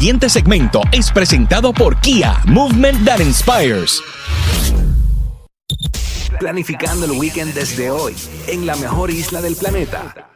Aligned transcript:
siguiente 0.00 0.28
segmento 0.28 0.80
es 0.92 1.10
presentado 1.10 1.72
por 1.72 2.00
Kia, 2.00 2.40
Movement 2.44 3.04
That 3.04 3.18
Inspires. 3.18 4.00
Planificando 6.38 7.04
el 7.04 7.18
weekend 7.18 7.52
desde 7.52 7.90
hoy 7.90 8.14
en 8.46 8.64
la 8.64 8.76
mejor 8.76 9.10
isla 9.10 9.42
del 9.42 9.56
planeta. 9.56 10.30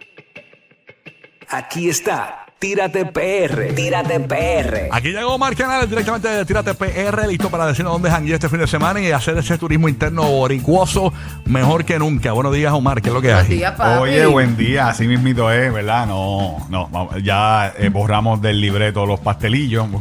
Aquí 1.49 1.89
está, 1.89 2.42
Tírate 2.63 3.07
PR, 3.07 3.75
Tírate 3.75 4.21
PR. 4.21 4.87
Aquí 4.93 5.09
llegó 5.09 5.35
Omar 5.35 5.57
Canales 5.57 5.91
directamente 5.91 6.29
de 6.29 6.45
Tírate 6.45 6.75
PR, 6.75 7.27
listo 7.27 7.51
para 7.51 7.67
decirnos 7.67 7.95
dónde 7.95 8.09
jangué 8.09 8.35
este 8.35 8.49
fin 8.49 8.61
de 8.61 8.69
semana 8.69 9.01
y 9.01 9.11
hacer 9.11 9.37
ese 9.37 9.59
turismo 9.59 9.89
interno 9.89 10.23
boricuoso 10.31 11.13
mejor 11.45 11.85
que 11.85 11.99
nunca. 11.99 12.31
Buenos 12.31 12.55
días, 12.55 12.73
Omar, 12.73 13.03
¿qué 13.03 13.09
es 13.09 13.15
lo 13.15 13.21
que 13.21 13.33
Buenos 13.33 13.51
hay? 13.51 13.57
días, 13.57 13.73
papi. 13.73 14.03
Oye, 14.03 14.27
buen 14.27 14.57
día, 14.57 14.87
así 14.87 15.09
mismito 15.09 15.51
es, 15.51 15.73
¿verdad? 15.73 16.07
No, 16.07 16.65
no, 16.71 17.19
ya 17.19 17.73
eh, 17.77 17.89
borramos 17.89 18.41
del 18.41 18.61
libreto 18.61 19.07
los 19.07 19.19
pastelillos. 19.19 19.89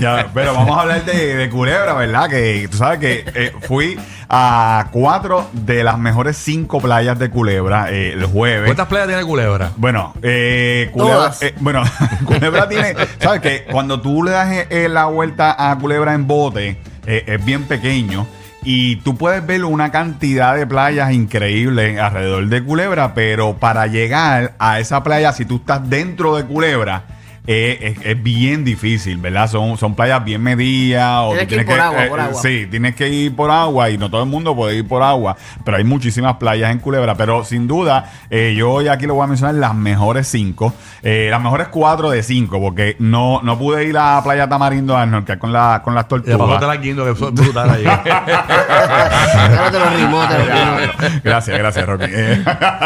Ya, 0.00 0.28
pero 0.34 0.54
vamos 0.54 0.76
a 0.76 0.82
hablar 0.82 1.04
de, 1.04 1.34
de 1.36 1.48
Culebra, 1.50 1.94
¿verdad? 1.94 2.28
Que 2.28 2.68
tú 2.70 2.76
sabes 2.76 2.98
que 2.98 3.24
eh, 3.34 3.52
fui 3.62 3.98
a 4.28 4.88
cuatro 4.90 5.48
de 5.52 5.84
las 5.84 5.98
mejores 5.98 6.36
cinco 6.36 6.80
playas 6.80 7.18
de 7.18 7.30
Culebra 7.30 7.90
eh, 7.90 8.12
el 8.12 8.26
jueves. 8.26 8.66
¿Cuántas 8.66 8.88
playas 8.88 9.08
tiene 9.08 9.22
Culebra? 9.24 9.70
Bueno, 9.76 10.14
eh, 10.22 10.73
Culebra, 10.92 11.14
Todas. 11.16 11.42
eh, 11.42 11.54
bueno, 11.60 11.82
Culebra 12.24 12.68
tiene, 12.68 12.94
¿sabes 13.20 13.40
qué? 13.40 13.64
Cuando 13.70 14.00
tú 14.00 14.22
le 14.22 14.30
das 14.32 14.52
eh, 14.52 14.66
eh, 14.70 14.88
la 14.88 15.06
vuelta 15.06 15.70
a 15.70 15.76
Culebra 15.78 16.14
en 16.14 16.26
bote, 16.26 16.76
eh, 17.06 17.24
es 17.26 17.44
bien 17.44 17.64
pequeño 17.64 18.26
y 18.62 18.96
tú 18.96 19.16
puedes 19.16 19.44
ver 19.46 19.64
una 19.64 19.90
cantidad 19.90 20.54
de 20.56 20.66
playas 20.66 21.12
increíbles 21.12 21.98
alrededor 22.00 22.46
de 22.48 22.64
Culebra, 22.64 23.12
pero 23.14 23.56
para 23.58 23.86
llegar 23.86 24.54
a 24.58 24.80
esa 24.80 25.02
playa, 25.02 25.32
si 25.32 25.44
tú 25.44 25.56
estás 25.56 25.88
dentro 25.90 26.36
de 26.36 26.44
Culebra, 26.44 27.04
eh, 27.46 27.96
es, 27.98 28.06
es 28.06 28.22
bien 28.22 28.64
difícil, 28.64 29.18
¿verdad? 29.18 29.50
Son, 29.50 29.76
son 29.76 29.94
playas 29.94 30.24
bien 30.24 30.42
medidas. 30.42 31.20
o 31.24 31.30
Tienes 31.30 31.48
que 31.48 31.56
ir 31.56 31.66
por 31.66 31.80
agua, 31.80 32.06
por 32.08 32.20
agua. 32.20 32.40
Sí, 32.40 32.66
tienes 32.70 32.94
que 32.94 33.08
ir 33.08 33.36
por 33.36 33.50
agua 33.50 33.90
y 33.90 33.98
no 33.98 34.10
todo 34.10 34.22
el 34.22 34.28
mundo 34.28 34.56
puede 34.56 34.76
ir 34.76 34.88
por 34.88 35.02
agua, 35.02 35.36
pero 35.64 35.76
hay 35.76 35.84
muchísimas 35.84 36.36
playas 36.36 36.70
en 36.72 36.78
Culebra. 36.78 37.14
Pero 37.16 37.44
sin 37.44 37.66
duda, 37.66 38.10
eh, 38.30 38.54
yo 38.56 38.70
hoy 38.72 38.88
aquí 38.88 39.06
le 39.06 39.12
voy 39.12 39.24
a 39.24 39.26
mencionar 39.26 39.56
las 39.56 39.74
mejores 39.74 40.26
cinco, 40.26 40.72
eh, 41.02 41.28
las 41.30 41.42
mejores 41.42 41.68
cuatro 41.68 42.10
de 42.10 42.22
cinco, 42.22 42.60
porque 42.60 42.96
no, 42.98 43.40
no 43.42 43.58
pude 43.58 43.84
ir 43.84 43.96
a 43.98 44.22
Playa 44.24 44.48
Tamarindo 44.48 44.96
a 44.96 45.06
con, 45.38 45.52
la, 45.52 45.82
con 45.84 45.94
las 45.94 46.08
tortugas. 46.08 46.62
la 46.62 46.76
guindo, 46.76 47.04
que 47.04 47.12
brutal 47.12 47.70
allí. 47.70 47.84
Ya 47.84 49.60
no 49.64 49.70
te 49.70 49.78
lo 49.78 49.90
rimó, 49.90 50.28
te 50.28 50.38
lo 50.38 50.44
rimó. 50.44 51.20
Gracias, 51.22 51.58
gracias, 51.58 51.86
Rocky. 51.86 52.06
Eh, 52.08 52.44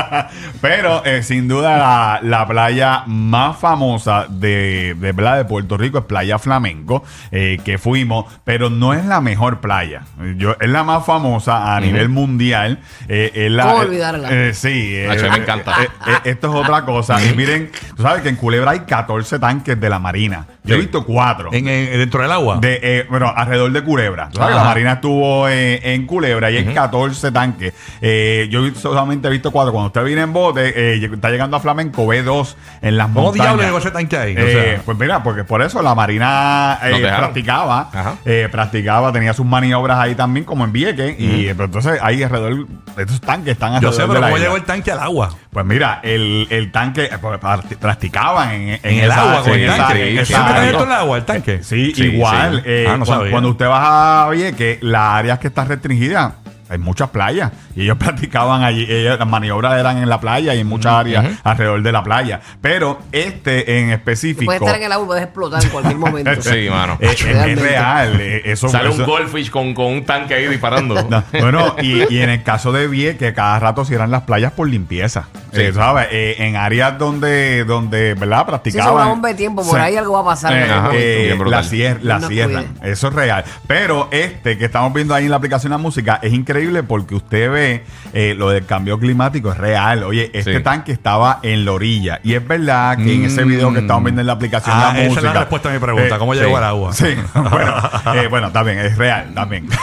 Pero 0.60 1.04
eh, 1.04 1.22
sin 1.22 1.46
duda 1.48 1.78
la, 1.78 2.20
la 2.22 2.46
playa 2.46 3.02
más 3.06 3.56
famosa 3.58 4.26
de, 4.28 4.47
de, 4.48 5.12
¿verdad? 5.12 5.36
de 5.38 5.44
Puerto 5.44 5.76
Rico 5.76 5.98
es 5.98 6.04
Playa 6.04 6.38
Flamenco, 6.38 7.04
eh, 7.30 7.58
que 7.64 7.78
fuimos, 7.78 8.26
pero 8.44 8.70
no 8.70 8.94
es 8.94 9.04
la 9.04 9.20
mejor 9.20 9.60
playa. 9.60 10.02
Yo, 10.36 10.56
es 10.60 10.68
la 10.68 10.84
más 10.84 11.04
famosa 11.04 11.76
a 11.76 11.80
nivel 11.80 12.08
mundial. 12.08 12.78
eh, 13.08 13.30
es 13.34 13.50
la- 13.50 13.64
¿Cómo 13.64 13.76
olvidarla? 13.78 14.28
eh, 14.30 14.54
sí. 14.54 14.92
eh, 14.96 15.08
me 15.30 15.36
encanta. 15.38 15.74
eh, 15.82 15.88
eh, 16.06 16.12
esto 16.30 16.48
es 16.48 16.54
otra 16.54 16.84
cosa. 16.84 17.22
Y 17.24 17.34
miren, 17.34 17.70
tú 17.96 18.02
sabes 18.02 18.22
que 18.22 18.28
en 18.28 18.36
Culebra 18.36 18.72
hay 18.72 18.80
14 18.80 19.38
tanques 19.38 19.78
de 19.80 19.88
la 19.88 19.98
Marina. 19.98 20.46
Yo 20.64 20.74
he 20.74 20.78
visto 20.78 21.04
cuatro. 21.04 21.50
En- 21.52 21.66
en- 21.68 21.98
dentro 21.98 22.20
del 22.22 22.30
agua. 22.32 22.58
De, 22.60 22.78
eh, 22.82 23.06
bueno, 23.08 23.32
alrededor 23.34 23.72
de 23.72 23.82
Culebra. 23.82 24.28
Tú 24.30 24.38
sabes 24.38 24.54
la 24.56 24.64
Marina 24.64 24.92
estuvo 24.94 25.48
eh, 25.48 25.80
en 25.94 26.06
Culebra 26.06 26.50
y 26.50 26.56
hay 26.58 26.74
14 26.74 27.32
tanques. 27.32 27.72
Eh, 28.02 28.48
yo 28.50 28.60
solamente 28.74 29.28
he 29.28 29.30
visto 29.30 29.50
cuatro. 29.50 29.72
Cuando 29.72 29.86
usted 29.88 30.04
viene 30.04 30.22
en 30.22 30.32
bote, 30.32 30.94
eh, 30.94 31.04
está 31.12 31.30
llegando 31.30 31.56
a 31.56 31.60
Flamenco, 31.60 32.06
ve 32.06 32.22
dos 32.22 32.56
en 32.82 32.96
las 32.98 33.06
¿Cómo 33.08 33.22
montañas. 33.22 33.46
diablos 33.46 33.66
llegó 33.66 33.78
ese 33.78 33.90
tanque 33.90 34.16
ahí? 34.16 34.34
O 34.38 34.46
Eh, 34.46 34.52
sea, 34.74 34.82
pues 34.84 34.98
mira, 34.98 35.22
porque 35.22 35.44
por 35.44 35.62
eso 35.62 35.82
la 35.82 35.94
Marina 35.94 36.78
eh, 36.82 36.88
dejaron. 37.00 37.18
practicaba, 37.18 37.90
eh, 38.24 38.48
practicaba, 38.50 39.12
tenía 39.12 39.32
sus 39.34 39.44
maniobras 39.46 39.98
ahí 39.98 40.14
también, 40.14 40.44
como 40.44 40.64
en 40.64 40.72
Vieques, 40.72 41.18
y 41.18 41.46
eh, 41.48 41.54
pero 41.54 41.64
entonces 41.64 41.98
ahí 42.02 42.22
alrededor, 42.22 42.66
estos 42.96 43.20
tanques 43.20 43.52
están 43.52 43.80
yo 43.80 43.88
alrededor 43.88 43.94
sé, 43.94 44.02
de 44.02 44.08
pero 44.08 44.20
la 44.20 44.26
¿cómo 44.26 44.36
isla. 44.36 44.46
llegó 44.46 44.56
el 44.56 44.64
tanque 44.64 44.92
al 44.92 45.00
agua? 45.00 45.34
Pues 45.50 45.66
mira, 45.66 46.00
el, 46.02 46.46
el 46.50 46.70
tanque, 46.70 47.10
pues, 47.20 47.40
practi- 47.40 47.76
practicaban 47.76 48.50
en, 48.52 48.68
en, 48.68 48.80
En 48.82 48.98
el 49.04 49.10
agua 49.10 49.42
con 49.42 49.52
en 49.54 49.60
el 49.70 49.76
tanque. 49.76 50.24
¿Siempre 50.24 50.66
está 50.70 50.82
del 50.82 50.92
agua 50.92 51.16
el 51.18 51.24
tanque? 51.24 51.62
Sí, 51.62 51.92
igual. 51.96 52.62
eh, 52.64 52.86
Ah, 52.88 52.96
no 52.96 53.04
cuando, 53.30 53.48
usted 53.50 53.66
va 53.66 54.24
a 54.24 54.30
Vieques, 54.30 54.78
las 54.82 55.14
áreas 55.14 55.38
que 55.38 55.48
están 55.48 55.68
restringidas, 55.68 56.32
hay 56.68 56.78
muchas 56.78 57.10
playas. 57.10 57.52
Y 57.74 57.82
ellos 57.82 57.96
practicaban 57.98 58.62
allí. 58.62 58.86
ellos- 58.88 59.18
las 59.18 59.28
maniobras 59.28 59.78
eran 59.78 59.98
en 59.98 60.08
la 60.08 60.20
playa 60.20 60.54
y 60.54 60.60
en 60.60 60.66
muchas 60.66 60.92
áreas 60.92 61.24
alrededor 61.44 61.82
de 61.82 61.92
la 61.92 62.02
playa. 62.02 62.40
Pero 62.60 62.98
este 63.12 63.78
en 63.80 63.90
específico. 63.90 64.44
Puedes 64.46 64.62
estar 64.62 64.76
en 64.76 64.82
el 64.84 64.92
agua 64.92 65.04
y 65.04 65.08
puedes 65.08 65.24
explotar 65.24 65.62
en 65.64 65.70
cualquier 65.70 65.96
momento. 65.96 66.30
Sí, 66.42 66.66
mano. 66.70 66.96
eh, 67.00 67.08
es, 67.12 67.22
Realmente. 67.22 67.62
real. 67.62 68.20
eh, 68.20 68.42
Eso, 68.44 68.68
Sale 68.68 68.90
un 68.90 69.04
goldfish 69.04 69.50
con, 69.50 69.74
con 69.74 69.86
un 69.86 70.04
tanque 70.04 70.34
ahí 70.34 70.46
disparando. 70.48 70.94
No, 71.08 71.24
bueno, 71.40 71.74
y, 71.80 72.12
y 72.14 72.20
en 72.20 72.30
el 72.30 72.42
caso 72.42 72.70
de 72.72 72.86
Vieques, 72.86 73.32
cada 73.34 73.58
rato 73.58 73.84
cierran 73.84 74.10
las 74.10 74.22
playas 74.22 74.52
por 74.52 74.68
limpieza. 74.68 75.28
Sí. 75.52 75.62
Eh, 75.62 75.72
¿sabes? 75.72 76.08
Eh, 76.10 76.36
en 76.38 76.56
áreas 76.56 76.98
donde, 76.98 77.64
donde 77.64 78.14
¿verdad? 78.14 78.36
Si 78.36 78.42
es 78.42 78.46
Practicaban. 78.46 78.94
una 78.94 79.04
bomba 79.06 79.28
de 79.30 79.34
tiempo, 79.34 79.62
por 79.62 79.76
Sí. 79.76 79.80
ahí 79.80 79.96
algo 79.96 80.12
va 80.14 80.20
a 80.20 80.24
pasar. 80.24 80.52
Eh, 80.52 80.70
Ajá. 80.70 80.90
eh, 80.92 81.38
la, 81.46 81.62
cier- 81.62 82.00
la 82.02 82.18
No 82.18 82.28
cierran. 82.28 82.66
cuide. 82.76 82.92
Eso 82.92 83.08
es 83.08 83.14
real. 83.14 83.44
Pero 83.66 84.08
este 84.10 84.58
que 84.58 84.66
estamos 84.66 84.92
viendo 84.92 85.14
ahí 85.14 85.24
en 85.24 85.30
la 85.30 85.36
aplicación 85.36 85.72
de 85.72 85.78
música 85.78 86.18
es 86.22 86.32
increíble 86.32 86.57
porque 86.86 87.14
usted 87.14 87.50
ve 87.50 87.84
eh, 88.12 88.34
lo 88.36 88.50
del 88.50 88.64
cambio 88.66 88.98
climático, 88.98 89.52
es 89.52 89.58
real. 89.58 90.02
Oye, 90.04 90.30
este 90.34 90.56
Sí. 90.58 90.62
tanque 90.62 90.92
estaba 90.92 91.38
en 91.42 91.64
la 91.64 91.72
orilla. 91.72 92.20
Y 92.24 92.34
es 92.34 92.46
verdad 92.46 92.96
que 92.96 93.14
en 93.14 93.24
ese 93.24 93.44
video 93.44 93.72
que 93.72 93.80
estamos 93.80 94.02
viendo 94.04 94.20
en 94.20 94.26
la 94.26 94.32
aplicación 94.34 94.74
Ah, 94.78 94.92
de 94.92 95.00
esa 95.00 95.02
es 95.02 95.08
música. 95.10 95.32
la 95.34 95.40
respuesta 95.40 95.68
a 95.68 95.72
mi 95.72 95.78
pregunta. 95.78 96.18
¿Cómo 96.18 96.34
llegó 96.34 96.56
al 96.56 96.64
agua? 96.64 96.92
Sí, 96.92 97.14
bueno, 97.34 97.74
eh, 98.14 98.26
bueno, 98.28 98.50
también, 98.52 98.78
es 98.78 98.96
real, 98.96 99.32
también. 99.34 99.68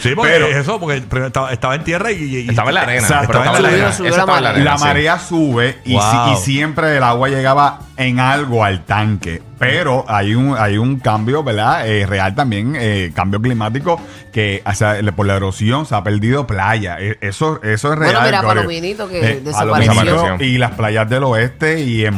Sí, 0.00 0.14
porque 0.14 0.32
Pero- 0.32 0.46
eso, 0.46 0.78
porque 0.80 0.96
estaba, 1.26 1.52
estaba 1.52 1.74
en 1.74 1.84
tierra 1.84 2.12
y, 2.12 2.22
y- 2.22 2.48
Estaba 2.48 2.70
en 2.70 2.74
la 2.74 2.82
arena. 2.82 3.00
Exacto. 3.00 3.26
pero 3.28 3.38
estaba 3.40 3.56
en 3.58 3.62
la 3.62 3.68
arena. 3.68 3.92
subió 3.92 4.10
la 4.10 4.16
la 4.18 4.26
marea. 4.26 4.50
arena. 4.50 4.64
la 4.72 4.78
sí. 4.78 4.84
marea 4.84 5.18
sube 5.18 5.78
y, 5.84 5.92
Wow. 5.94 6.02
si- 6.02 6.32
y 6.32 6.36
siempre 6.44 6.96
el 6.96 7.02
agua 7.02 7.28
llegaba 7.28 7.80
en 7.96 8.20
algo 8.20 8.64
al 8.64 8.84
tanque. 8.84 9.42
Pero 9.58 10.04
hay 10.08 10.34
un, 10.34 10.54
hay 10.58 10.76
un 10.78 10.98
cambio, 11.00 11.42
¿verdad? 11.42 11.88
Eh, 11.88 12.04
real 12.06 12.34
también, 12.34 12.74
eh, 12.78 13.10
cambio 13.14 13.40
climático, 13.40 14.00
que 14.32 14.62
o 14.66 14.74
sea, 14.74 14.96
por 15.16 15.26
la 15.26 15.36
erosión 15.36 15.86
se 15.86 15.94
ha 15.94 16.02
perdido 16.04 16.46
playa. 16.46 16.98
Eh, 17.00 17.16
Eso, 17.22 17.60
eso 17.62 17.92
es 17.92 17.98
real. 17.98 18.12
Bueno, 18.14 18.26
mira. 18.26 18.42
Palominito, 18.42 19.08
que 19.08 19.18
Eh, 19.32 19.40
desapareció. 19.42 20.36
Y 20.40 20.58
las 20.58 20.72
playas 20.72 21.08
del 21.08 21.24
oeste 21.24 21.80
y 21.80 22.04
eh, 22.04 22.10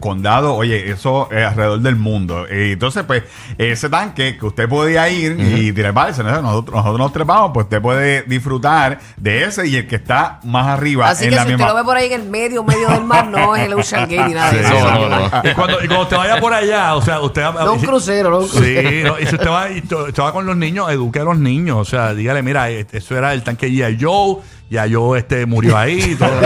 condado, 0.00 0.54
oye, 0.54 0.90
eso 0.90 1.28
es 1.30 1.46
alrededor 1.46 1.80
del 1.80 1.96
mundo. 1.96 2.46
Eh, 2.48 2.72
entonces, 2.72 3.04
pues, 3.04 3.22
ese 3.58 3.88
tanque 3.88 4.36
que 4.38 4.46
usted 4.46 4.68
podía 4.68 5.08
ir 5.08 5.36
y 5.38 5.72
treparse, 5.72 6.22
¿no? 6.24 6.42
nosotros, 6.42 6.74
nosotros 6.74 6.98
nos 6.98 7.12
trepamos, 7.12 7.50
pues 7.54 7.64
usted 7.64 7.80
puede 7.80 8.22
disfrutar 8.22 8.98
de 9.16 9.44
ese 9.44 9.66
y 9.66 9.76
el 9.76 9.86
que 9.86 9.96
está 9.96 10.40
más 10.44 10.66
arriba 10.66 11.08
Así 11.08 11.24
en 11.24 11.30
que 11.30 11.36
la 11.36 11.42
si 11.42 11.48
misma. 11.50 11.66
usted 11.66 11.74
lo 11.76 11.80
ve 11.82 11.84
por 11.86 11.96
ahí 11.96 12.12
en 12.12 12.20
el 12.22 12.28
medio, 12.28 12.64
medio 12.64 12.88
del 12.88 13.04
mar, 13.04 13.26
no 13.28 13.54
es 13.54 13.66
el 13.66 13.74
Ocean 13.74 14.08
Gate 14.08 14.28
ni 14.28 14.34
nada 14.34 14.50
de 14.50 14.64
Sí, 14.64 14.64
eso. 14.74 14.90
no, 14.90 15.08
no, 15.08 15.18
no. 15.28 15.50
Y 15.50 15.54
cuando, 15.54 15.74
y 15.84 15.86
cuando 15.86 16.02
usted 16.02 16.16
vaya 16.16 16.40
por 16.40 16.52
allá, 16.52 16.79
o 16.96 17.02
sea, 17.02 17.20
usted... 17.20 17.42
No 17.42 17.72
un 17.74 17.80
crucero, 17.80 18.30
no 18.30 18.38
un 18.40 18.48
crucero. 18.48 18.90
Sí, 18.90 19.02
no, 19.04 19.18
y 19.18 19.26
si 19.26 19.34
usted 19.34 19.48
va, 19.48 19.70
y 19.70 19.80
to- 19.82 20.04
usted 20.04 20.22
va 20.22 20.32
con 20.32 20.46
los 20.46 20.56
niños, 20.56 20.90
eduque 20.90 21.20
a 21.20 21.24
los 21.24 21.38
niños. 21.38 21.76
O 21.78 21.84
sea, 21.84 22.14
dígale, 22.14 22.42
mira, 22.42 22.70
eh, 22.70 22.86
eso 22.90 23.16
era 23.16 23.32
el 23.34 23.42
tanque 23.42 23.68
G.I. 23.68 23.98
Joe, 24.00 24.36
ya 24.70 24.86
yo 24.86 25.16
este, 25.16 25.44
murió 25.46 25.76
ahí. 25.76 26.12
y 26.12 26.14
todo. 26.14 26.30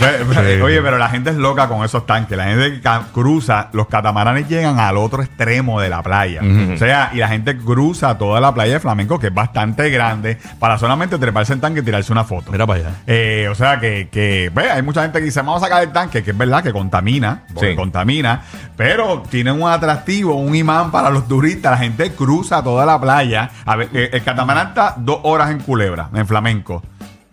Ve- 0.00 0.24
ve- 0.24 0.62
Oye, 0.62 0.80
pero 0.82 0.98
la 0.98 1.08
gente 1.08 1.30
es 1.30 1.36
loca 1.36 1.68
con 1.68 1.84
esos 1.84 2.06
tanques. 2.06 2.36
La 2.36 2.44
gente 2.44 2.72
que 2.74 2.80
ca- 2.80 3.04
cruza, 3.12 3.68
los 3.72 3.86
catamaranes 3.88 4.48
llegan 4.48 4.78
al 4.78 4.96
otro 4.96 5.22
extremo 5.22 5.80
de 5.80 5.88
la 5.88 6.02
playa. 6.02 6.40
O 6.74 6.76
sea, 6.76 7.10
y 7.12 7.18
la 7.18 7.28
gente 7.28 7.56
cruza 7.56 8.16
toda 8.18 8.40
la 8.40 8.52
playa 8.54 8.74
de 8.74 8.80
Flamenco, 8.80 9.18
que 9.18 9.28
es 9.28 9.34
bastante 9.34 9.90
grande, 9.90 10.38
para 10.58 10.78
solamente 10.78 11.18
treparse 11.18 11.52
en 11.54 11.60
tanque 11.60 11.80
y 11.80 11.82
tirarse 11.82 12.12
una 12.12 12.24
foto. 12.24 12.52
Mira 12.52 12.66
para 12.66 12.80
allá. 12.80 12.90
Eh, 13.06 13.48
o 13.50 13.54
sea 13.54 13.80
que, 13.80 14.08
que 14.10 14.50
ve, 14.54 14.70
hay 14.70 14.82
mucha 14.82 15.02
gente 15.02 15.18
que 15.18 15.24
dice, 15.26 15.40
vamos 15.40 15.62
a 15.62 15.66
sacar 15.66 15.82
el 15.82 15.92
tanque, 15.92 16.22
que 16.22 16.30
es 16.32 16.38
verdad 16.38 16.62
que 16.62 16.72
contamina, 16.72 17.42
porque 17.52 17.70
Sí. 17.70 17.76
contamina, 17.76 18.42
pero 18.76 19.22
tiene 19.30 19.50
un 19.52 19.68
atractivo, 19.68 20.34
un 20.34 20.54
imán 20.54 20.90
para 20.90 21.10
los 21.10 21.26
turistas. 21.26 21.72
La 21.72 21.78
gente 21.78 22.12
cruza 22.12 22.62
toda 22.62 22.84
la 22.86 23.00
playa. 23.00 23.50
A 23.64 23.76
ver, 23.76 23.88
eh, 23.92 24.10
el 24.12 24.22
catamarán 24.26 24.68
está 24.70 24.94
dos 24.98 25.20
horas 25.22 25.52
en 25.52 25.60
Culebra, 25.60 26.10
en 26.12 26.26
Flamenco. 26.26 26.82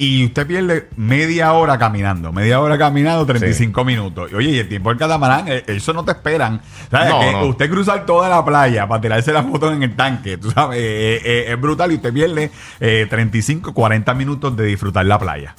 Y 0.03 0.25
usted 0.25 0.45
pierde 0.47 0.89
media 0.97 1.53
hora 1.53 1.77
caminando, 1.77 2.31
media 2.31 2.59
hora 2.59 2.77
caminando, 2.77 3.25
35 3.25 3.85
minutos. 3.85 4.31
Y 4.31 4.35
oye, 4.35 4.49
y 4.51 4.59
el 4.59 4.67
tiempo 4.69 4.89
del 4.89 4.97
catamarán, 4.97 5.47
eh, 5.47 5.63
eso 5.67 5.93
no 5.93 6.03
te 6.03 6.11
esperan. 6.11 6.61
¿Sabes? 6.91 7.09
No, 7.09 7.19
que 7.19 7.31
no. 7.31 7.45
Usted 7.45 7.69
cruzar 7.69 8.05
toda 8.05 8.27
la 8.29 8.43
playa 8.43 8.87
para 8.87 9.01
tirarse 9.01 9.31
la 9.31 9.43
foto 9.43 9.71
en 9.71 9.83
el 9.83 9.95
tanque, 9.95 10.37
tú 10.37 10.51
sabes, 10.51 10.79
eh, 10.79 11.21
eh, 11.23 11.45
es 11.49 11.59
brutal 11.61 11.91
y 11.91 11.95
usted 11.95 12.13
pierde 12.13 12.51
eh, 12.79 13.07
35, 13.09 13.73
40 13.73 14.13
minutos 14.13 14.55
de 14.57 14.65
disfrutar 14.65 15.05
la 15.05 15.17
playa. 15.19 15.55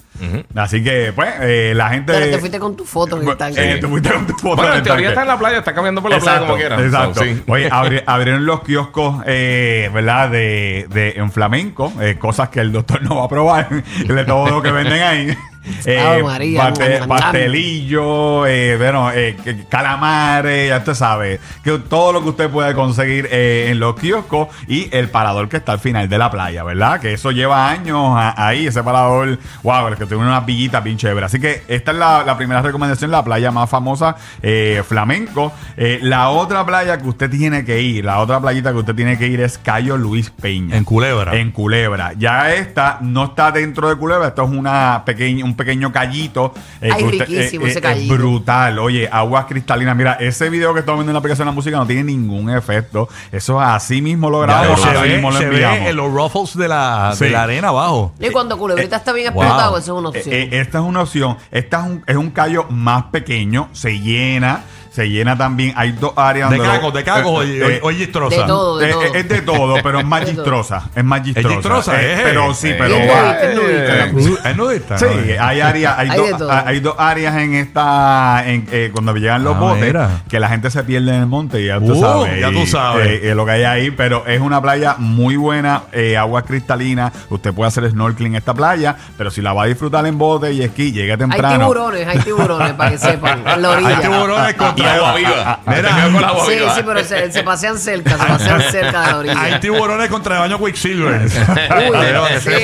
Así 0.54 0.82
que, 0.82 1.12
pues, 1.14 1.28
eh, 1.40 1.72
la 1.74 1.88
gente. 1.90 2.12
Pero 2.12 2.26
te 2.30 2.38
fuiste 2.38 2.60
con 2.60 2.76
tu 2.76 2.84
foto 2.84 3.20
en 3.20 3.28
el 3.28 3.36
tanque. 3.36 3.72
Eh, 3.74 3.78
te 3.78 3.88
fuiste 3.88 4.10
con 4.12 4.26
tu 4.26 4.32
foto 4.34 4.56
Bueno, 4.56 4.72
en 4.72 4.78
el 4.78 4.82
teoría 4.84 5.08
tanque. 5.08 5.08
está 5.08 5.22
en 5.22 5.28
la 5.28 5.38
playa, 5.38 5.58
está 5.58 5.74
caminando 5.74 6.02
por 6.02 6.10
la 6.12 6.18
playa 6.20 6.38
como 6.40 6.54
quiera. 6.56 6.80
Exacto. 6.80 7.14
So, 7.14 7.24
sí. 7.24 7.42
Oye, 7.48 7.68
abri- 7.72 8.02
abrieron 8.06 8.46
los 8.46 8.62
kioscos, 8.62 9.22
eh, 9.26 9.90
¿verdad? 9.92 10.30
De, 10.30 10.86
de, 10.88 11.14
en 11.16 11.32
flamenco, 11.32 11.92
eh, 12.00 12.16
cosas 12.16 12.48
que 12.50 12.60
el 12.60 12.70
doctor 12.70 13.02
no 13.02 13.16
va 13.16 13.24
a 13.24 13.28
probar, 13.28 13.68
todo 14.34 14.50
lo 14.50 14.62
que 14.62 14.72
venden 14.72 15.02
ahí. 15.02 15.38
eh, 15.84 16.22
María, 16.22 16.72
pastelillo, 17.08 18.46
eh, 18.46 18.76
bueno, 18.76 19.10
eh, 19.12 19.36
calamares, 19.68 20.68
ya 20.68 20.78
usted 20.78 20.94
sabe, 20.94 21.40
que 21.62 21.78
todo 21.78 22.12
lo 22.12 22.22
que 22.22 22.28
usted 22.30 22.50
puede 22.50 22.74
conseguir 22.74 23.28
eh, 23.30 23.68
en 23.70 23.78
los 23.80 23.96
kioscos 23.96 24.48
y 24.68 24.88
el 24.94 25.08
parador 25.08 25.48
que 25.48 25.56
está 25.56 25.72
al 25.72 25.78
final 25.78 26.08
de 26.08 26.18
la 26.18 26.30
playa, 26.30 26.64
¿verdad? 26.64 27.00
Que 27.00 27.14
eso 27.14 27.30
lleva 27.30 27.70
años 27.70 28.14
ahí, 28.36 28.66
ese 28.66 28.82
parador, 28.82 29.38
wow, 29.62 29.88
el 29.88 29.96
que 29.96 30.06
tiene 30.06 30.22
unas 30.22 30.44
villitas 30.44 30.82
bien 30.82 30.96
chéveres. 30.96 31.26
Así 31.26 31.40
que 31.40 31.62
esta 31.68 31.92
es 31.92 31.98
la, 31.98 32.24
la 32.24 32.36
primera 32.36 32.62
recomendación, 32.62 33.10
la 33.10 33.24
playa 33.24 33.50
más 33.50 33.68
famosa, 33.70 34.16
eh, 34.42 34.82
Flamenco. 34.86 35.52
Eh, 35.76 35.98
la 36.02 36.30
otra 36.30 36.64
playa 36.64 36.98
que 36.98 37.08
usted 37.08 37.30
tiene 37.30 37.64
que 37.64 37.80
ir, 37.80 38.04
la 38.04 38.20
otra 38.20 38.40
playita 38.40 38.72
que 38.72 38.78
usted 38.78 38.94
tiene 38.94 39.18
que 39.18 39.26
ir 39.26 39.40
es 39.40 39.58
Cayo 39.58 39.96
Luis 39.96 40.30
Peña. 40.30 40.76
En 40.76 40.84
Culebra. 40.84 41.34
En 41.34 41.50
Culebra. 41.50 42.12
Ya 42.16 42.54
esta 42.54 42.98
no 43.00 43.24
está 43.24 43.50
dentro 43.50 43.88
de 43.88 43.96
Culebra, 43.96 44.28
esto 44.28 44.44
es 44.44 44.50
una 44.50 45.02
pequeña, 45.04 45.44
un 45.44 45.53
pequeño 45.54 45.92
callito. 45.92 46.54
eh, 46.80 46.90
Ay, 46.92 46.98
que 46.98 47.04
usted- 47.04 47.26
riquísimo 47.26 47.66
ese 47.66 47.78
es 47.78 47.82
callito. 47.82 48.14
brutal. 48.14 48.78
Oye, 48.78 49.08
aguas 49.10 49.46
cristalinas. 49.46 49.96
Mira, 49.96 50.14
ese 50.14 50.50
video 50.50 50.72
que 50.74 50.80
estamos 50.80 50.98
viendo 51.00 51.10
en 51.10 51.14
la 51.14 51.18
aplicación 51.20 51.46
de 51.46 51.50
la 51.52 51.54
música 51.54 51.76
no 51.76 51.86
tiene 51.86 52.04
ningún 52.04 52.50
efecto. 52.50 53.08
Eso 53.32 53.60
es 53.60 53.68
así 53.68 54.02
mismo 54.02 54.30
lo 54.30 54.40
grabamos, 54.40 54.80
se 54.80 54.88
así 54.90 55.02
ve, 55.02 55.14
mismo 55.14 55.30
lo 55.30 55.38
se 55.38 55.44
enviamos. 55.44 55.80
ve 55.80 55.88
en 55.90 55.96
los 55.96 56.12
ruffles 56.12 56.56
de 56.56 56.68
la, 56.68 57.12
Sí. 57.16 57.24
de 57.24 57.30
la 57.30 57.42
arena 57.44 57.68
abajo. 57.68 58.12
Y 58.20 58.30
cuando 58.30 58.56
Culebrita 58.58 58.96
está 58.96 59.12
bien 59.12 59.32
wow. 59.32 59.42
explotado, 59.42 59.78
eso 59.78 59.94
es 59.94 59.98
una 60.00 60.08
Eh, 60.16 60.18
opción. 60.20 60.34
eh, 60.34 60.48
esta 60.60 60.78
es 60.78 60.84
una 60.84 61.02
opción. 61.02 61.36
Esta 61.50 61.78
es 61.80 61.84
un, 61.86 62.04
es 62.06 62.16
un 62.16 62.30
callo 62.30 62.66
más 62.70 63.04
pequeño, 63.04 63.68
se 63.72 63.98
llena. 64.00 64.62
Se 64.94 65.08
llena 65.08 65.36
también. 65.36 65.72
Hay 65.76 65.90
dos 65.90 66.12
áreas 66.14 66.50
De 66.50 66.56
donde 66.56 66.72
lo- 66.72 66.78
cagos, 66.78 66.94
de 66.94 67.02
cagos 67.04 67.44
eh, 67.46 67.62
o- 67.64 67.68
eh, 67.70 67.80
o 67.82 67.90
gistrosa. 67.90 68.36
De 68.42 68.46
todo, 68.46 68.78
de 68.78 68.88
Eh, 68.88 68.92
todo. 68.92 69.02
eh, 69.02 69.10
Es 69.14 69.28
de 69.28 69.42
todo, 69.42 69.74
pero 69.82 69.98
es 69.98 70.06
más 70.06 70.24
gistrosa. 70.24 70.88
Es 70.94 71.02
más 71.04 71.22
gistrosa. 71.24 71.48
gistrosa, 71.56 72.02
eh. 72.02 72.20
Pero 72.22 72.54
sí, 72.54 72.68
Eh. 72.68 72.76
pero 72.78 72.96
Y 72.96 73.00
es 73.00 73.10
va- 73.10 73.22
nudista, 73.32 74.04
es 74.04 74.12
nudista. 74.14 74.50
¿Es 74.50 74.56
nudista? 74.56 74.98
Sí, 74.98 75.04
¿no? 75.06 75.44
hay 75.44 75.60
áreas, 75.60 75.98
hay, 75.98 76.08
Hay 76.10 76.20
de 76.20 76.30
dos, 76.30 76.38
todo. 76.38 76.52
hay 76.52 76.78
dos 76.80 76.94
áreas 76.96 77.36
en 77.38 77.54
esta, 77.54 78.42
en, 78.46 78.68
eh, 78.70 78.90
cuando 78.92 79.14
llegan 79.16 79.42
los 79.42 79.56
Ah, 79.56 79.60
botes, 79.60 79.84
mira. 79.84 80.10
que 80.28 80.38
la 80.38 80.48
gente 80.48 80.70
se 80.70 80.84
pierde 80.84 81.10
en 81.14 81.20
el 81.22 81.26
monte, 81.26 81.60
y 81.60 81.66
ya 81.66 81.78
tú 81.80 81.92
Uh, 81.92 82.00
sabes. 82.00 82.40
ya 82.40 82.50
tú 82.52 82.58
y, 82.60 82.66
sabes. 82.66 83.06
eh, 83.08 83.30
eh, 83.30 83.34
lo 83.34 83.44
que 83.44 83.50
hay 83.52 83.64
ahí, 83.64 83.90
pero 83.90 84.24
es 84.26 84.40
una 84.40 84.62
playa 84.62 84.94
muy 84.98 85.34
buena, 85.36 85.82
eh, 85.92 86.16
agua 86.16 86.42
cristalina, 86.42 87.12
usted 87.30 87.52
puede 87.52 87.66
hacer 87.68 87.90
snorkeling 87.90 88.34
en 88.34 88.36
esta 88.38 88.54
playa, 88.54 88.96
pero 89.18 89.30
si 89.32 89.42
la 89.42 89.52
va 89.52 89.64
a 89.64 89.66
disfrutar 89.66 90.06
en 90.06 90.18
bote 90.18 90.52
y 90.52 90.62
esquí, 90.62 90.92
llegue 90.92 91.12
Hay 91.12 91.18
temprano. 91.18 91.58
tiburones, 91.58 92.06
hay 92.06 92.18
tiburones, 92.20 92.72
para 92.74 92.90
que 92.92 92.98
sepan, 92.98 93.42
en 93.46 93.60
la 93.62 93.70
orilla. 93.70 93.88
Hay 93.88 93.96
tiburones 93.96 94.54
Y 94.76 94.83
contra 94.84 95.08
agua 95.08 95.14
viva. 95.14 95.58
Mira, 95.66 95.82
Te 95.82 95.88
quedas 95.94 96.10
con 96.12 96.24
agua 96.24 96.44
Sí, 96.46 96.54
viva. 96.54 96.74
sí, 96.74 96.80
pero 96.84 97.04
se, 97.04 97.32
se 97.32 97.42
pasean 97.42 97.78
cerca, 97.78 98.10
se 98.18 98.24
pasean 98.24 98.62
cerca 98.70 99.00
de 99.00 99.06
la 99.12 99.18
orilla. 99.18 99.40
Hay 99.42 99.60
tiburones 99.60 100.08
contra 100.08 100.34
el 100.36 100.40
baño 100.42 100.58
Quicksilver. 100.64 101.22
Uy, 101.22 101.30
Pero 102.00 102.26
que 102.28 102.40
sí, 102.40 102.50
sí. 102.50 102.56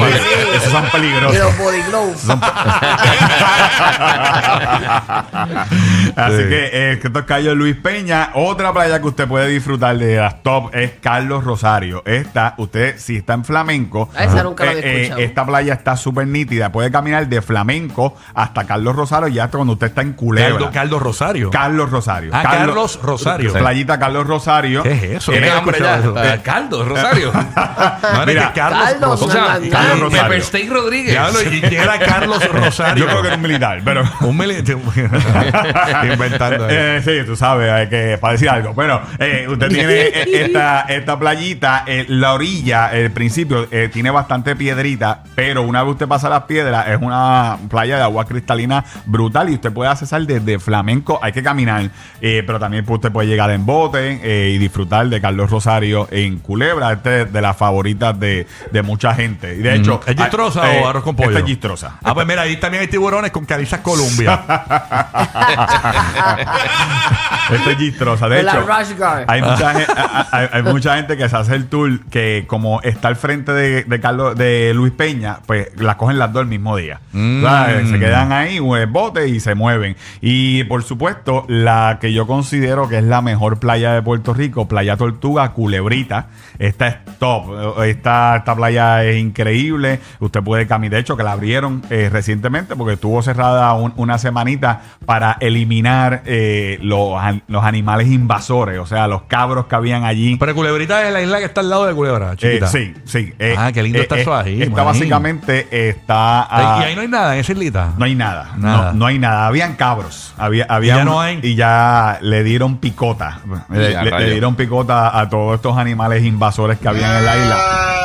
Esos 0.56 0.72
son 0.72 0.87
Y 0.87 0.90
peligrosos. 0.90 1.38
los 1.38 1.58
body 1.58 1.82
gloves. 1.82 2.20
Así 6.16 6.36
Sí. 6.36 6.48
que 6.48 6.70
eh, 6.72 6.98
que 7.00 7.06
esto 7.08 7.18
es 7.20 7.24
Cayo 7.26 7.54
Luis 7.54 7.76
Peña. 7.76 8.30
Otra 8.34 8.72
playa 8.72 9.00
que 9.00 9.06
usted 9.08 9.26
puede 9.28 9.48
disfrutar 9.48 9.96
de 9.98 10.16
las 10.16 10.42
top 10.42 10.74
es 10.74 10.92
Carlos 11.00 11.44
Rosario. 11.44 12.02
Esta, 12.06 12.54
usted, 12.58 12.96
si 12.98 13.16
está 13.16 13.34
en 13.34 13.44
flamenco, 13.44 14.08
Ah, 14.16 14.24
esa 14.24 14.42
nunca 14.42 14.64
la 14.64 14.70
había 14.72 14.82
eh, 14.82 14.86
eh, 14.86 15.00
escuchado. 15.02 15.20
esta 15.20 15.46
playa 15.46 15.74
está 15.74 15.96
súper 15.96 16.26
nítida. 16.26 16.70
Puede 16.72 16.90
caminar 16.90 17.26
de 17.28 17.42
flamenco 17.42 18.16
hasta 18.34 18.64
Carlos 18.64 18.96
Rosario, 18.96 19.28
ya 19.28 19.44
hasta 19.44 19.56
cuando 19.58 19.74
usted 19.74 19.88
está 19.88 20.02
en 20.02 20.12
Culebra. 20.14 20.50
Caldo, 20.52 20.70
Caldo 20.72 20.98
Rosario. 20.98 21.50
Carlos 21.50 21.90
Rosario. 21.90 22.30
Ah, 22.34 22.42
Carlos 22.42 22.98
Rosario. 23.02 23.52
Playita 23.52 23.98
Carlos 23.98 24.26
Rosario. 24.26 24.82
¿Qué 24.82 24.92
es 24.92 25.02
eso? 25.02 25.32
Tiene 25.32 25.46
Nunca 25.48 25.56
he 25.56 25.58
hambre 25.58 25.78
ya. 25.80 25.94
escuchado 25.96 26.22
eso. 26.24 26.30
Está 26.34 26.42
Caldo, 26.42 26.84
Rosario. 26.84 27.32
No, 27.32 27.40
Mira, 28.26 28.52
Carlos 28.54 28.80
Carlos, 28.90 29.22
O 29.22 29.26
Rosario. 29.26 29.30
sea, 29.30 29.70
Carlos 29.70 29.70
Carlos 29.70 30.38
Rosario. 30.50 30.72
Rodríguez. 30.74 31.10
Diablo, 31.12 31.38
¿y 31.42 31.74
era 31.74 31.98
Carlos 31.98 32.48
Rosario? 32.52 33.04
Yo 33.04 33.10
creo 33.10 33.22
que 33.22 33.26
era 33.28 33.36
un 33.36 33.42
militar, 33.42 33.80
pero. 33.84 34.02
Un 34.20 34.36
militar. 34.36 34.76
Inventando. 36.05 36.69
Eh, 36.69 37.00
sí, 37.05 37.26
tú 37.26 37.37
sabes, 37.37 37.70
hay 37.70 37.88
que, 37.88 38.19
para 38.20 38.32
decir 38.32 38.49
algo. 38.49 38.75
Bueno, 38.75 39.00
eh, 39.19 39.47
usted 39.49 39.69
tiene 39.70 39.93
eh, 39.93 40.44
esta, 40.44 40.82
esta 40.82 41.19
playita, 41.19 41.85
eh, 41.87 42.06
la 42.08 42.35
orilla, 42.35 42.93
el 42.93 43.11
principio, 43.11 43.67
eh, 43.70 43.88
tiene 43.93 44.11
bastante 44.11 44.56
piedrita, 44.56 45.23
pero 45.35 45.62
una 45.62 45.82
vez 45.82 45.93
usted 45.93 46.08
pasa 46.08 46.29
las 46.29 46.44
piedras, 46.44 46.88
es 46.88 46.99
una 47.00 47.58
playa 47.69 47.97
de 47.97 48.02
agua 48.02 48.25
cristalina 48.25 48.85
brutal 49.06 49.49
y 49.50 49.55
usted 49.55 49.73
puede 49.73 49.91
accesar 49.91 50.23
desde 50.23 50.58
Flamenco, 50.58 51.19
hay 51.23 51.32
que 51.32 51.43
caminar, 51.43 51.91
eh, 52.20 52.43
pero 52.46 52.58
también 52.58 52.85
pues, 52.85 52.99
usted 52.99 53.12
puede 53.12 53.29
llegar 53.29 53.50
en 53.50 53.67
bote 53.67 54.20
eh, 54.23 54.50
y 54.50 54.58
disfrutar 54.58 55.08
de 55.08 55.20
Carlos 55.20 55.50
Rosario 55.50 56.08
en 56.11 56.38
Culebra, 56.38 56.93
este 56.93 57.23
es 57.23 57.32
de 57.32 57.41
las 57.41 57.56
favoritas 57.56 58.19
de, 58.19 58.46
de 58.70 58.82
mucha 58.82 59.14
gente. 59.14 59.55
Y 59.55 59.58
de 59.58 59.76
hecho, 59.76 60.00
¿Es 60.06 60.17
gistrosa 60.17 60.62
ah, 60.64 60.75
eh, 60.75 60.81
o 60.82 60.88
arroz 60.88 61.05
con 61.05 61.17
pollo? 61.17 61.31
Esta 61.31 61.41
es 61.41 61.46
gistrosa. 61.46 61.99
Ah, 62.03 62.14
pues 62.14 62.26
mira, 62.26 62.43
ahí 62.43 62.56
también 62.56 62.82
hay 62.82 62.88
tiburones 62.88 63.31
con 63.31 63.44
Carizas 63.44 63.81
Columbia. 63.81 64.41
Esta 67.50 67.70
es 67.72 67.78
gistrosa. 67.78 68.28
De 68.28 68.40
hecho, 68.42 68.60
Rush 68.60 68.96
Guard. 68.96 69.25
hay 69.26 69.42
mucha, 69.42 69.75
gen- 69.75 69.87
hay, 70.31 70.48
hay 70.52 70.62
mucha 70.62 70.96
gente 70.96 71.16
que 71.16 71.28
se 71.28 71.37
hace 71.37 71.54
el 71.56 71.66
tour 71.66 72.00
que 72.06 72.44
como 72.46 72.81
está 72.82 73.08
al 73.08 73.16
frente 73.16 73.52
de, 73.52 73.82
de 73.84 74.00
Carlos 74.00 74.37
de 74.37 74.72
Luis 74.75 74.92
Peña, 74.92 75.38
pues 75.46 75.69
la 75.76 75.96
cogen 75.96 76.19
las 76.19 76.32
dos 76.32 76.42
el 76.42 76.48
mismo 76.48 76.76
día. 76.76 77.00
Mm. 77.12 77.42
¿Sabes? 77.42 77.88
Se 77.90 77.98
quedan 77.98 78.32
ahí, 78.32 78.58
el 78.58 78.87
bote 78.87 79.26
y 79.28 79.40
se 79.40 79.54
mueven. 79.56 79.96
Y 80.20 80.62
por 80.64 80.84
supuesto, 80.84 81.44
la 81.48 81.98
que 82.00 82.12
yo 82.12 82.26
considero 82.26 82.88
que 82.88 82.98
es 82.98 83.04
la 83.04 83.20
mejor 83.20 83.58
playa 83.58 83.93
de 83.94 84.02
Puerto 84.02 84.32
Rico, 84.32 84.69
Playa 84.69 84.96
Tortuga, 84.96 85.50
Culebrita. 85.52 86.26
Esta 86.58 86.86
es 86.88 86.96
top. 87.19 87.81
Esta, 87.82 88.36
esta 88.36 88.54
playa 88.54 89.02
es 89.04 89.16
increíble. 89.19 89.98
Usted 90.20 90.40
puede 90.43 90.66
caminar. 90.69 90.90
De 90.90 90.98
hecho, 91.00 91.16
que 91.16 91.22
la 91.25 91.32
abrieron 91.32 91.82
eh, 91.90 92.08
recientemente 92.12 92.76
porque 92.76 92.94
estuvo 92.94 93.20
cerrada 93.22 93.72
un- 93.75 93.93
una 93.96 94.19
semanita 94.19 94.82
para 95.04 95.36
eliminar 95.40 95.80
eh, 95.87 96.79
los, 96.82 97.21
an- 97.21 97.43
los 97.49 97.65
animales 97.65 98.09
invasores, 98.09 98.79
o 98.79 98.87
sea, 98.87 99.06
los 99.09 99.23
cabros 99.23 99.67
que 99.67 99.75
habían 99.75 100.05
allí. 100.05 100.37
Pero 100.37 100.55
Culebrita 100.55 101.06
es 101.06 101.12
la 101.12 101.23
isla 101.23 101.38
que 101.38 101.44
está 101.47 101.61
al 101.61 101.71
lado 101.71 101.87
de 101.87 101.94
Culebra, 101.94 102.32
Eh, 102.32 102.37
chiquita. 102.37 102.67
sí, 102.67 102.94
sí. 103.05 103.32
eh, 103.38 103.55
Ah, 103.59 103.71
qué 103.73 103.82
lindo 103.82 103.99
eh, 103.99 104.03
está 104.03 104.17
eh, 104.19 104.23
eso 104.23 104.35
ahí, 104.37 104.62
Esta 104.62 104.71
manín. 104.85 104.85
básicamente 104.87 105.88
está. 105.88 106.43
ah, 106.50 106.79
y 106.81 106.85
ahí 106.85 106.94
no 106.94 107.03
hay 107.03 107.09
nada 107.09 107.35
en 107.35 107.41
esa 107.41 107.53
islita. 107.53 107.93
no 107.97 108.05
hay 108.05 108.15
nada, 108.15 108.50
Nada. 108.56 108.93
No, 108.93 108.99
no 109.00 109.06
hay 109.06 109.19
nada. 109.19 109.47
Habían 109.47 109.75
cabros. 109.77 110.35
Había, 110.38 110.67
había 110.69 110.97
ya 110.97 111.00
un- 111.03 111.06
no 111.09 111.21
hay? 111.21 111.41
Y 111.43 111.55
ya 111.55 112.19
le 112.21 112.43
dieron 112.44 112.79
picota. 112.79 113.41
Le, 113.71 113.93
Ya, 113.93 113.99
le- 114.03 114.05
le 114.05 114.17
rayo. 114.17 114.31
dieron 114.31 114.55
picota 114.56 115.19
a 115.19 115.29
todos 115.29 115.56
estos 115.56 115.77
animales 115.77 116.25
invasores 116.25 116.79
que 116.79 116.88
habían 116.88 117.17
en 117.17 117.25
la 117.25 117.37
isla. 117.37 117.56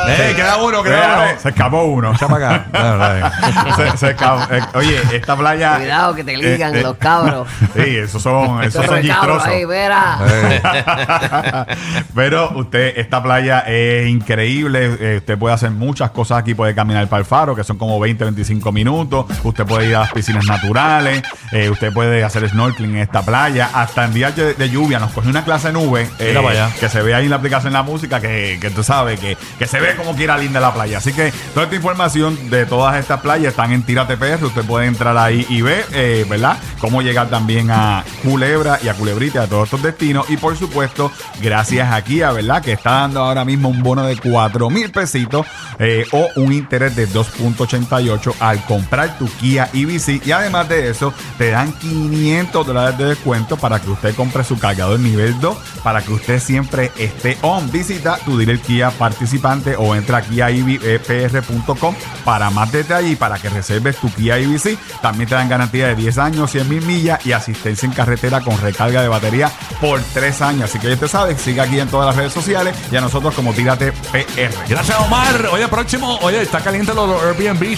¡Eh, 0.08 0.32
queda 0.36 0.56
uno, 0.58 0.82
queda 0.84 1.16
uno! 1.30 1.40
Se 1.40 1.48
escapó 1.48 1.82
uno. 1.84 2.12
Para 2.18 2.54
acá. 2.54 3.32
Se, 3.76 3.96
se 3.96 4.10
escapó. 4.10 4.54
Eh, 4.54 4.60
oye, 4.74 5.00
esta 5.12 5.34
playa. 5.36 5.76
Cuidado 5.78 6.14
que 6.14 6.22
te 6.24 6.36
ligan 6.36 6.80
los 6.82 6.96
cabros. 6.96 7.48
Sí, 7.74 7.96
esos 7.96 8.22
son, 8.22 8.62
esos 8.64 8.84
son 8.86 9.02
gistrosos. 9.02 9.46
ahí, 9.46 9.64
verá. 9.64 10.18
Pero 12.14 12.50
usted, 12.56 12.94
esta 12.98 13.22
playa 13.22 13.60
es 13.60 14.08
increíble. 14.08 14.96
eh, 15.00 15.16
usted 15.18 15.38
puede 15.38 15.54
hacer 15.54 15.70
muchas 15.70 16.10
cosas 16.10 16.38
aquí. 16.38 16.54
Puede 16.54 16.74
caminar 16.74 17.08
para 17.08 17.20
el 17.20 17.26
faro, 17.26 17.54
que 17.54 17.64
son 17.64 17.78
como 17.78 17.98
20, 18.00 18.24
25 18.24 18.72
minutos. 18.72 19.26
Usted 19.42 19.64
puede 19.66 19.88
ir 19.88 19.96
a 19.96 20.00
las 20.00 20.12
piscinas 20.12 20.46
naturales. 20.46 21.22
eh, 21.52 21.70
usted 21.70 21.92
puede 21.92 22.24
hacer 22.24 22.48
snorkeling 22.48 22.96
en 22.96 23.02
esta 23.02 23.22
playa. 23.22 23.70
Hasta 23.72 24.04
en 24.04 24.14
días 24.14 24.34
de, 24.36 24.54
de 24.54 24.70
lluvia 24.70 24.98
nos 24.98 25.12
coge 25.12 25.28
una 25.28 25.44
clase 25.44 25.68
de 25.68 25.72
nube. 25.74 26.02
eh, 26.18 26.26
Mira 26.28 26.42
para 26.42 26.64
allá. 26.66 26.74
que 26.78 26.88
se 26.88 27.02
ve 27.02 27.14
ahí 27.14 27.24
en 27.24 27.30
la 27.30 27.36
aplicación 27.36 27.72
la 27.72 27.82
música. 27.82 28.20
Que, 28.20 28.58
que 28.60 28.70
tú 28.70 28.82
sabes 28.82 29.18
que, 29.20 29.36
que 29.58 29.66
se 29.66 29.80
ve 29.80 29.94
como 29.96 30.14
quiera 30.14 30.36
linda 30.38 30.60
la 30.60 30.72
playa. 30.72 30.98
Así 30.98 31.12
que 31.12 31.32
toda 31.54 31.64
esta 31.64 31.76
información 31.76 32.50
de 32.50 32.66
todas 32.66 32.96
estas 32.96 33.20
playas 33.20 33.50
están 33.50 33.72
en 33.72 33.82
Tírate 33.82 34.16
PR. 34.16 34.42
Usted 34.44 34.62
puede 34.64 34.86
entrar 34.86 35.16
ahí 35.16 35.46
y 35.48 35.62
ver, 35.62 35.84
eh, 35.92 36.24
¿verdad? 36.28 36.56
Cómo 36.80 37.02
llegar 37.02 37.28
también 37.28 37.55
a 37.70 38.04
Culebra 38.22 38.78
y 38.82 38.88
a 38.88 38.94
Culebrita, 38.94 39.42
a 39.42 39.46
todos 39.46 39.64
estos 39.64 39.82
destinos. 39.82 40.28
Y 40.28 40.36
por 40.36 40.56
supuesto, 40.56 41.10
gracias 41.40 41.92
a 41.92 42.02
Kia, 42.02 42.32
¿verdad? 42.32 42.62
Que 42.62 42.72
está 42.72 42.90
dando 42.92 43.20
ahora 43.20 43.44
mismo 43.44 43.68
un 43.68 43.82
bono 43.82 44.04
de 44.04 44.16
4 44.16 44.70
mil 44.70 44.90
pesitos 44.90 45.46
eh, 45.78 46.06
o 46.12 46.28
un 46.36 46.52
interés 46.52 46.94
de 46.96 47.08
2.88 47.08 48.34
al 48.40 48.64
comprar 48.64 49.18
tu 49.18 49.26
Kia 49.26 49.70
EV6. 49.72 50.26
Y 50.26 50.32
además 50.32 50.68
de 50.68 50.90
eso, 50.90 51.12
te 51.38 51.50
dan 51.50 51.72
500 51.72 52.66
dólares 52.66 52.98
de 52.98 53.06
descuento 53.06 53.56
para 53.56 53.80
que 53.80 53.90
usted 53.90 54.14
compre 54.14 54.44
su 54.44 54.58
cargador 54.58 55.00
nivel 55.00 55.38
2, 55.40 55.56
para 55.82 56.02
que 56.02 56.12
usted 56.12 56.40
siempre 56.40 56.92
esté 56.98 57.38
on. 57.42 57.70
Visita 57.70 58.18
tu 58.24 58.36
dealer 58.36 58.60
Kia 58.60 58.90
participante 58.90 59.76
o 59.76 59.94
entra 59.94 60.18
aquí 60.18 60.40
a 60.40 60.48
kiaivpr.com 60.48 61.94
para 62.24 62.50
más 62.50 62.70
detalles 62.72 63.12
y 63.12 63.16
para 63.16 63.38
que 63.38 63.48
reserves 63.48 63.96
tu 63.96 64.10
Kia 64.10 64.38
EV6. 64.38 64.76
También 65.00 65.28
te 65.28 65.34
dan 65.34 65.48
garantía 65.48 65.88
de 65.88 65.96
10 65.96 66.18
años, 66.18 66.50
100 66.50 66.68
mil 66.68 66.82
millas 66.82 67.24
y 67.26 67.32
asistencia 67.36 67.86
en 67.86 67.92
carretera 67.92 68.40
con 68.40 68.60
recarga 68.60 69.02
de 69.02 69.08
batería 69.08 69.50
por 69.80 70.00
3 70.00 70.42
años. 70.42 70.70
Así 70.70 70.78
que 70.78 70.88
ya 70.88 70.96
te 70.96 71.08
sabes, 71.08 71.40
sigue 71.40 71.60
aquí 71.60 71.78
en 71.78 71.88
todas 71.88 72.06
las 72.06 72.16
redes 72.16 72.32
sociales 72.32 72.76
y 72.90 72.96
a 72.96 73.00
nosotros 73.00 73.34
como 73.34 73.52
Tírate 73.52 73.92
PR. 73.92 74.52
Gracias, 74.68 74.98
Omar. 75.00 75.48
Oye, 75.52 75.68
próximo. 75.68 76.18
Oye, 76.22 76.42
está 76.42 76.60
caliente 76.60 76.94
los 76.94 77.22
Airbnb 77.22 77.76